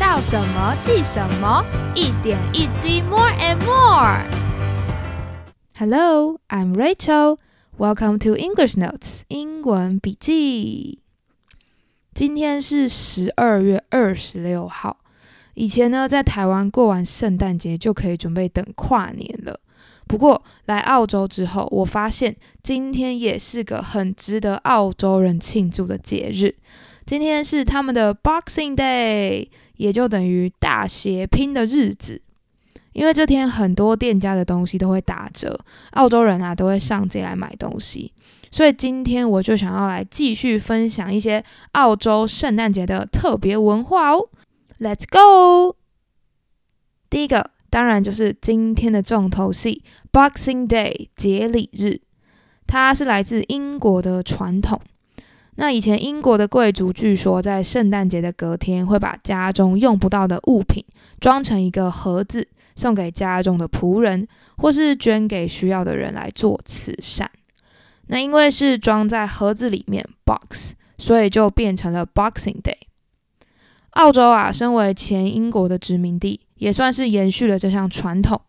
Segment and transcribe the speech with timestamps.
[0.00, 1.62] 到什么记什么，
[1.94, 4.24] 一点一滴，more and more。
[5.76, 7.36] Hello, I'm Rachel.
[7.76, 11.00] Welcome to English Notes 英文笔记。
[12.14, 14.96] 今天是十二月二十六号。
[15.52, 19.60] 以前呢，在台湾过完圣诞节就可以准备等跨年了。
[20.06, 26.56] 不过来澳洲之后，我发现今天也是个很值得澳洲人庆祝的节日。
[27.04, 29.48] 今天是他们的 Boxing Day，
[29.80, 32.20] 也就等于大血拼的日子。
[32.92, 35.58] 因为这天很多店家的东西都会打折，
[35.92, 38.12] 澳洲人啊都会上街来买东西。
[38.50, 44.28] 所以今天我就想要来继续分享一些澳洲圣诞节的特别文化哦。
[44.78, 45.76] Let's go！
[47.08, 47.50] 第一个。
[47.72, 52.00] 当然就是今天的重头戏 Boxing Day 节礼日，
[52.66, 54.80] 它是来自英国的传统。
[55.56, 60.84] 那以前英国的贵族据说在圣诞节的隔天会把家中用不到的物品
[61.20, 64.26] 装成一个盒子，送给家中的仆人，
[64.56, 67.30] 或是捐给需要的人来做慈善。
[68.06, 72.76] 那因为是装在盒子里面 box，所以就变成了 Boxing Day。
[73.90, 78.40] 澳洲啊，身为前英国的殖民地，也算是延续了这项传统。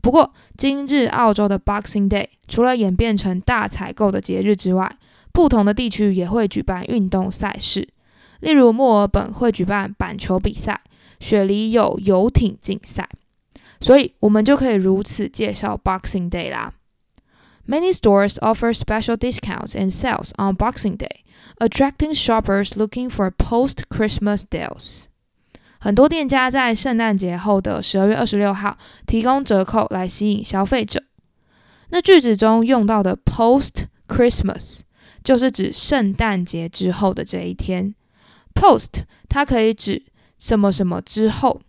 [0.00, 4.96] 不过，今日澳洲的 Boxing Day 除了演变成大采购的节日之外，
[5.38, 7.88] 不同的地区也会举办运动赛事。
[8.40, 10.80] 例如，墨尔本会举办板球比赛，
[11.20, 13.08] 雪梨有游艇竞赛。
[13.78, 16.72] 所以，我们就可以如此介绍 Boxing Day 啦。
[17.68, 21.22] Many stores offer special discounts and sales on Boxing Day.
[21.60, 25.04] Attracting shoppers looking for post-Christmas deals，
[25.78, 31.04] 很多店家在圣诞节后的十二月二十六号提供折扣来吸引消费者。
[31.90, 34.80] 那句子中用到的 post-Christmas
[35.22, 37.94] 就是指圣诞节之后的这一天。
[38.54, 40.02] post 它可以指
[40.38, 41.60] 什么什么之后，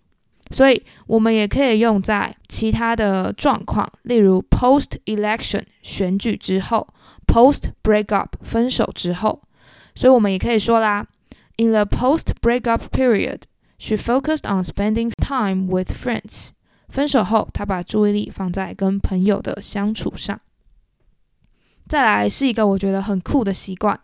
[0.52, 6.88] 所以我们也可以用在其他的状况，例如 post-election 选举之后
[7.28, 9.42] ，post-breakup 分手之后。
[9.94, 11.06] 所以我们也可以说啦
[11.58, 13.42] ，In the post-breakup period,
[13.78, 16.50] she focused on spending time with friends.
[16.88, 20.40] 分手后，她把注意力放在跟朋友的相处上。
[21.90, 24.00] 再来是一个我觉得很酷的习惯。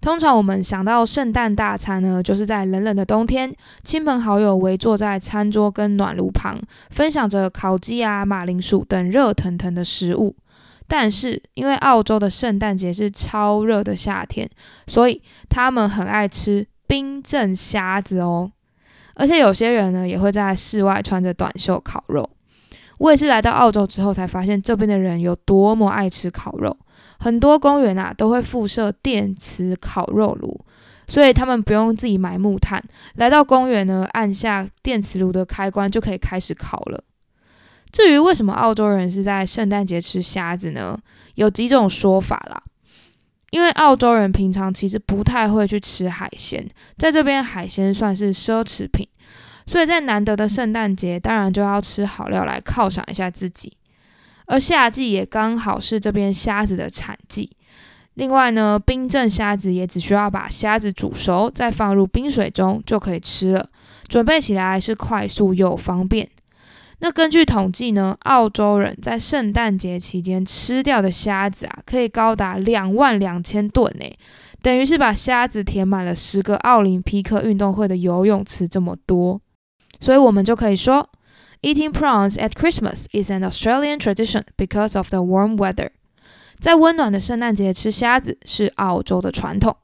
[0.00, 3.50] 通常我们想到圣诞大餐呢，就是在冷冷的冬天，
[3.82, 10.36] 亲朋好友围坐在餐桌跟暖炉旁，分享着烤鸡啊、马铃薯等热腾腾的食物。
[10.86, 14.46] 但是，因为澳洲的圣诞节是超热的夏天，
[14.86, 18.52] 所以他们很爱吃冰镇虾子哦。
[19.14, 22.28] 而且有些人呢，也会在室外穿着短袖烤肉。
[22.98, 26.76] 我也是来到澳洲之后才发现，这边的人有多么爱吃烤肉。
[27.18, 30.64] 很多公园啊，都会附设电磁烤肉炉，
[31.06, 32.82] 所以他们不用自己买木炭，
[33.14, 37.02] 来到公园呢，按下电磁炉的开关就可以开始烤了。
[37.92, 40.98] 至于为什么澳洲人是在圣诞节吃虾子呢？
[41.36, 42.62] 有几种说法啦。
[43.50, 49.06] 因为澳洲人平常其实不太会去吃海鲜，在这边海鲜算是奢侈品，
[49.64, 53.72] 所以在难得的圣诞节，当然就要吃好料来犒赏一下自己。
[54.46, 57.50] 而夏季也刚好是这边虾子的产季。
[58.14, 63.68] 另外呢，冰镇虾子也只需要把虾子煮熟，再放入冰水中就可以吃了，
[64.06, 66.28] 准备起来是快速又方便。
[67.00, 74.06] 那根据统计呢，澳洲人在圣诞节期间吃掉的虾子啊，可以高达两万两千吨呢，
[74.62, 79.40] 等于是把虾子填满了十个奥林匹克运动会的游泳池这么多。
[79.98, 81.10] 所以我们就可以说
[81.63, 85.91] ，Eating prawns at Christmas is an Australian tradition because of the warm weather。
[86.59, 89.77] 在温暖的圣诞节吃虾子是澳洲的传统。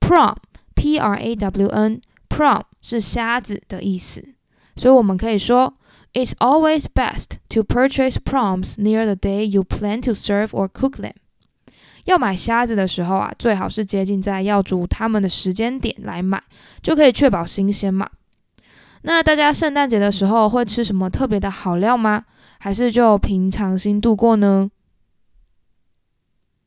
[0.00, 4.34] Prawn，P-R-A-W-N，Prawn 是虾子的意思，
[4.76, 5.74] 所以我们可以说。
[6.16, 11.14] It's always best to purchase prawns near the day you plan to serve or cook them。
[12.04, 16.40] 要买虾子的时候啊，最好是接近在要煮它们的时间点来买，
[16.80, 18.08] 就可以确保新鲜嘛。
[19.01, 22.25] 那大家圣诞节的时候会吃什么特别的好料吗？
[22.59, 24.69] 还是就平常心度过呢？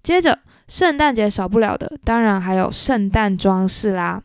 [0.02, 4.22] 接着，圣诞节少不了的，当然还有圣诞装饰啦。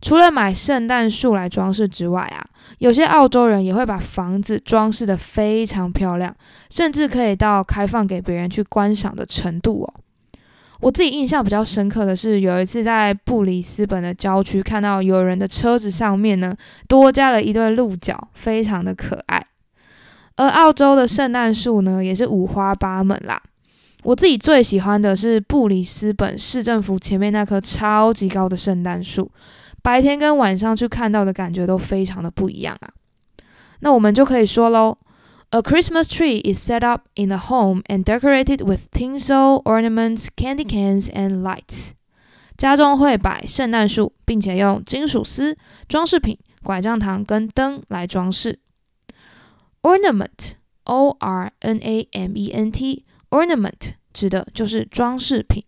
[0.00, 2.46] 除了买圣诞树来装饰之外啊，
[2.78, 6.34] 有些澳洲人也会把房子装饰得非常漂亮，
[6.70, 9.94] 甚至可以到开放给别人去观赏的程度哦。
[10.84, 16.54] 我自己印象比较深刻的是，有一次在布里斯本的郊区看到有人的车子上面呢，
[16.86, 19.42] 多加了一对鹿角，非常的可爱。
[20.36, 23.42] 而澳洲的圣诞树呢，也是五花八门啦。
[24.02, 29.30] 我自己最喜欢的是布里斯本市政府前面那棵超级高的圣诞树。
[29.80, 32.90] 白天跟晚上去看到的感觉都非常的不一样啊。
[33.80, 34.98] 那我们就可以说喽
[35.53, 40.65] ，A Christmas tree is set up in the home and decorated with tinsel, ornaments, candy
[40.65, 41.91] cans, and lights。
[42.57, 45.57] 家中会摆圣诞树，并且用金属丝、
[45.87, 48.59] 装饰品、拐杖糖跟灯来装饰。
[49.81, 55.63] Ornament，O R N A M E N T，ornament 指的就是装饰品。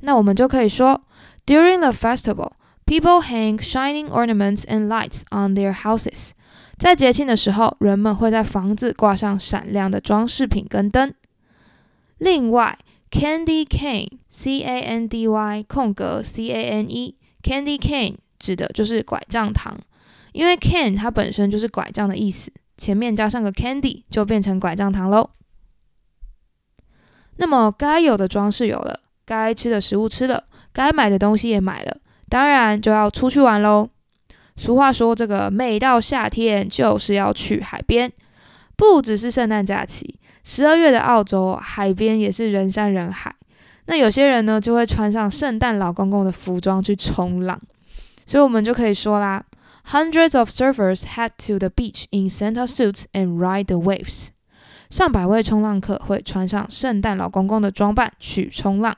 [0.00, 1.02] 那我们就可以说，
[1.46, 2.50] During the festival,
[2.84, 6.32] people hang shining ornaments and lights on their houses。
[6.77, 11.13] 在节庆的时候，人们会在房子挂上闪亮的装饰品跟灯。
[12.17, 12.77] 另外
[13.09, 19.79] ，candy cane，C A N D Y 空格 C A N E，candy cane 指的就是拐杖糖，
[20.33, 25.31] 因为 cane 它本身就是拐杖的意思，前面加上个 candy 就变成拐杖糖喽。
[27.37, 29.01] 那么该有的装饰有了。
[29.25, 31.97] 该吃的食物吃了，该买的东西也买了，
[32.29, 33.89] 当然就要出去玩喽。
[34.57, 38.11] 俗话说，这个每到夏天就是要去海边，
[38.75, 43.33] 不只是圣诞假期，十二月的澳洲海边也是人山人海。
[43.85, 47.57] 那有些人呢，就会穿上圣诞老公公的服装去冲浪，
[48.25, 49.45] 所以我们就可以说啦
[49.91, 54.29] ：Hundreds of surfers head to the beach in Santa suits and ride the waves。
[54.89, 58.97] 上百位冲浪客会穿上圣诞老公公的装扮去冲浪。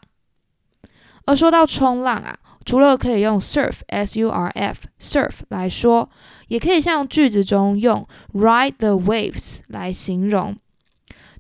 [1.26, 2.36] 而说到冲浪啊，
[2.70, 6.08] 除了可以用 surf（s u r f） surf 来说，
[6.50, 10.56] 也可以像句子中用 ride the waves 来形容，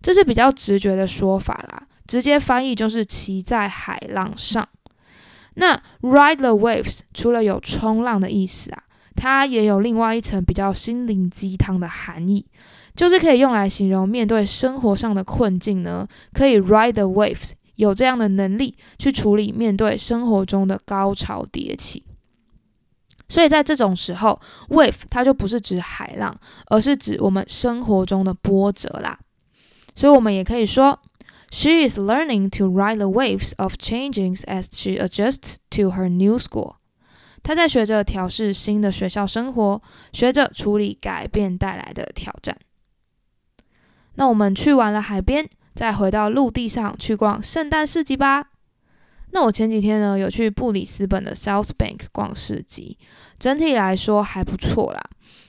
[0.01, 1.83] 这是比较直觉的说法啦。
[2.07, 4.67] 直接翻译就是骑在海浪上。
[5.53, 8.81] 那 ride the waves 除了有冲浪的意思啊，
[9.15, 12.43] 它也有另外一层比较心灵鸡汤的含义，
[12.95, 17.51] 就是可以用来形容面对生活上的困境呢，可以 ride the waves。
[17.79, 22.03] 有这样的能力去处理面对生活中的高潮迭起，
[23.29, 24.37] 所以在这种时候
[24.67, 29.17] ，wave 它就不是指海浪，而是指我们生活中的波折啦。
[29.95, 30.99] 所以我们也可以说
[31.51, 36.75] ，She is learning to ride the waves of changes as she adjusts to her new school。
[37.41, 39.81] 她在学着调试新的学校生活，
[40.11, 42.57] 学着处理改变带来的挑战。
[44.15, 45.49] 那我们去完了海边。
[45.79, 48.47] 再回到陆地上去逛圣诞市集吧。
[49.31, 52.97] 那我前几天呢有去布里斯本的 South Bank 逛市集，
[53.37, 54.99] 整体来说还不错啦。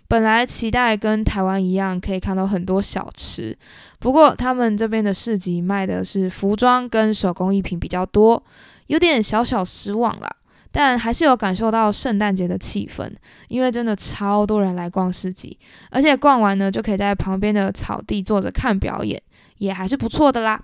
[0.07, 3.59] 本来期待跟台湾一样可以看到很多小吃，
[3.99, 8.41] 不过他们这边的市集卖的是服装跟手工艺品比较多，
[8.87, 10.31] 有点小小失望啦。
[10.71, 13.11] 但还是有感受到圣诞节的气氛，
[13.49, 15.59] 因为真的超多人来逛市集，
[15.91, 19.21] 而且逛完呢就可以在旁边的草地坐着看表演。
[19.60, 20.64] 也还是不错的啦。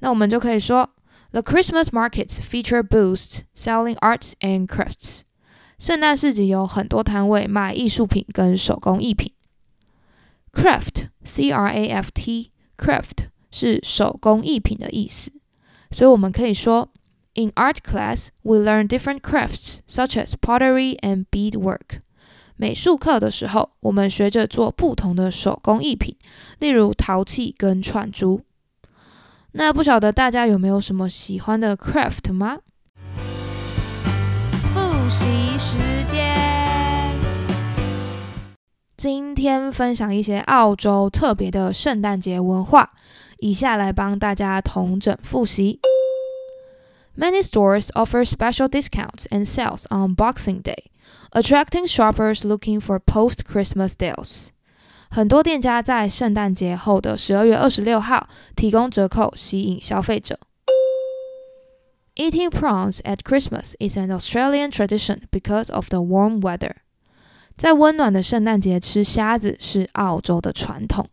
[0.00, 0.90] 那我们就可以说，
[1.30, 5.22] The Christmas markets feature booths selling arts and crafts。
[5.78, 9.32] 圣诞市集有很多摊位卖艺术品跟手工艺品。
[10.52, 15.32] Craft，C R A F T，craft 是手工艺品的意思，
[15.90, 16.92] 所以我们可以说，
[17.34, 22.02] In art class we learn different crafts such as pottery and beadwork。
[22.61, 26.17] 美术课的时候，我们学着做不同的手工艺品，
[26.59, 28.41] 例如陶器跟串珠。
[29.53, 32.57] 那不晓得大家有没有什么喜欢的 craft 吗？
[34.73, 35.25] 复习
[35.57, 37.17] 时间，
[38.97, 42.91] 今天分享一些澳洲特别的圣诞节文化，
[43.37, 45.79] 以下来帮大家同整复习。
[47.17, 50.89] Many stores offer special discounts and sales on Boxing Day.
[51.32, 54.48] attracting shoppers looking for post-Christmas deals。
[55.10, 60.38] 很多店家在圣诞节后的十二月二十六号提供折扣，吸引消费者。
[62.16, 66.76] Eating prawns at Christmas is an Australian tradition because of the warm weather。
[67.56, 71.08] 在温暖的圣诞节吃虾子是澳洲的传统。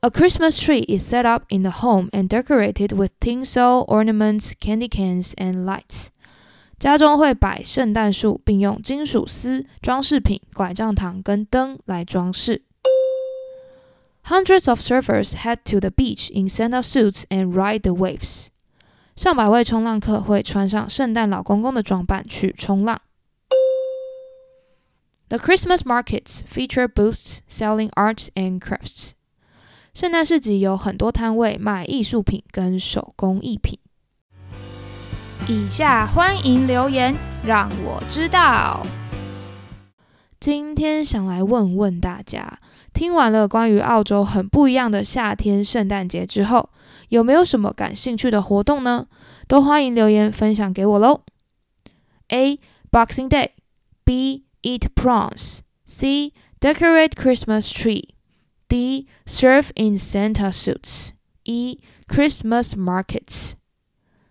[0.00, 4.88] A Christmas tree is set up in the home and decorated with tinsel, ornaments, candy
[4.88, 6.08] cans, and lights.
[6.81, 12.63] 家中会摆圣诞树，并用金属丝、装饰品、拐杖糖跟灯来装饰。
[14.25, 18.47] Hundreds of surfers head to the beach in Santa suits and ride the waves。
[19.15, 22.99] 上百位冲浪客会穿上圣诞老公公的装扮去冲浪。
[25.29, 29.11] The Christmas markets feature booths selling arts and crafts。
[29.93, 33.77] 圣诞市集有很多摊位卖艺术品跟手工艺品。
[35.51, 37.13] 以下欢迎留言，
[37.45, 38.81] 让我知道。
[40.39, 42.59] 今天想来问问大家，
[42.93, 46.69] 听完了关于澳洲很不一样的夏天圣诞节之后，
[47.09, 49.07] 有没有什么感兴趣的活动呢？
[49.49, 51.23] 都欢迎留言分享给我喽。
[52.29, 52.57] A.
[52.89, 53.49] Boxing Day.
[54.05, 54.45] B.
[54.61, 55.59] Eat prawns.
[55.85, 56.31] C.
[56.61, 58.11] Decorate Christmas tree.
[58.69, 59.05] D.
[59.25, 61.09] Serve in Santa suits.
[61.43, 61.79] E.
[62.07, 63.55] Christmas markets.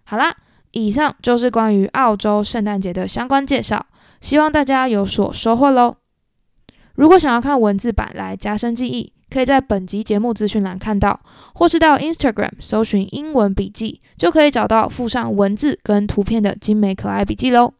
[0.04, 0.34] 好啦，
[0.72, 3.86] 以上就是关于澳洲圣诞节的相关介绍，
[4.20, 5.96] 希望大家有所收获喽。
[6.94, 11.20] 如果想要看文字版来加深记忆，可以在本集节目资讯栏看到，
[11.54, 17.72] 或是到 Instagram 搜寻英文笔记，就可以找到附上文字跟图片的精美可爱笔记喽。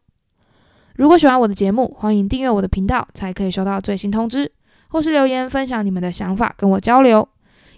[0.95, 4.51] 如果喜欢我的节目，欢迎订阅我的频道，才可以收到最新通知，
[4.89, 7.27] 或是留言分享你们的想法跟我交流。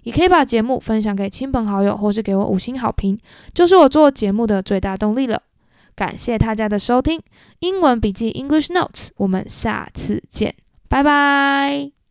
[0.04, 3.18] 也可以把节目分享给亲朋好友，或是给我五星好评，
[3.54, 5.42] 就是我做节目的最大动力了。
[5.96, 7.22] 感谢大家的收听，
[7.60, 10.56] 英文笔记 English Notes，我们下次见，
[10.88, 12.03] 拜拜。